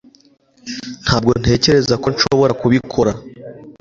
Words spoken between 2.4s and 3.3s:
kubikora